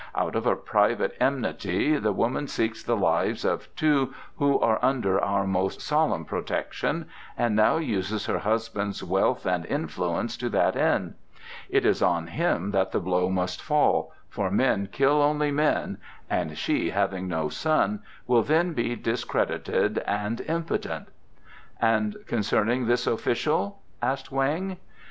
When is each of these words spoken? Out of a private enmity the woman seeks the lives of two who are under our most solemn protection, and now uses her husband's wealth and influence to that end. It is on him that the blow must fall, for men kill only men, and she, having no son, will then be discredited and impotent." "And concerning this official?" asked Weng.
Out 0.15 0.35
of 0.35 0.47
a 0.47 0.55
private 0.55 1.15
enmity 1.21 1.95
the 1.95 2.11
woman 2.11 2.47
seeks 2.47 2.81
the 2.81 2.97
lives 2.97 3.45
of 3.45 3.67
two 3.75 4.15
who 4.37 4.59
are 4.59 4.79
under 4.83 5.21
our 5.23 5.45
most 5.45 5.79
solemn 5.79 6.25
protection, 6.25 7.05
and 7.37 7.55
now 7.55 7.77
uses 7.77 8.25
her 8.25 8.39
husband's 8.39 9.03
wealth 9.03 9.45
and 9.45 9.63
influence 9.67 10.37
to 10.37 10.49
that 10.49 10.75
end. 10.75 11.13
It 11.69 11.85
is 11.85 12.01
on 12.01 12.25
him 12.25 12.71
that 12.71 12.91
the 12.93 12.99
blow 12.99 13.29
must 13.29 13.61
fall, 13.61 14.11
for 14.27 14.49
men 14.49 14.89
kill 14.91 15.21
only 15.21 15.51
men, 15.51 15.99
and 16.31 16.57
she, 16.57 16.89
having 16.89 17.27
no 17.27 17.49
son, 17.49 18.01
will 18.25 18.41
then 18.41 18.73
be 18.73 18.95
discredited 18.95 19.99
and 20.07 20.41
impotent." 20.47 21.09
"And 21.79 22.15
concerning 22.25 22.87
this 22.87 23.05
official?" 23.05 23.79
asked 24.01 24.31
Weng. 24.31 24.77